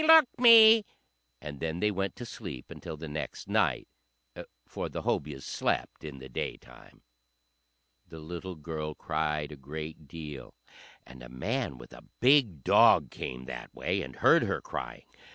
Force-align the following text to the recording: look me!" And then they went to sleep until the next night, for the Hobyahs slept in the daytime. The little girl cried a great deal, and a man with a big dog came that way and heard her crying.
look 0.01 0.25
me!" 0.39 0.83
And 1.41 1.59
then 1.59 1.79
they 1.79 1.91
went 1.91 2.15
to 2.15 2.25
sleep 2.25 2.71
until 2.71 2.97
the 2.97 3.07
next 3.07 3.47
night, 3.47 3.87
for 4.65 4.89
the 4.89 5.03
Hobyahs 5.03 5.43
slept 5.45 6.03
in 6.03 6.17
the 6.17 6.27
daytime. 6.27 7.03
The 8.07 8.17
little 8.17 8.55
girl 8.55 8.95
cried 8.95 9.51
a 9.51 9.55
great 9.55 10.07
deal, 10.07 10.55
and 11.05 11.21
a 11.21 11.29
man 11.29 11.77
with 11.77 11.93
a 11.93 12.03
big 12.19 12.63
dog 12.63 13.11
came 13.11 13.45
that 13.45 13.75
way 13.75 14.01
and 14.01 14.15
heard 14.15 14.41
her 14.41 14.59
crying. 14.59 15.05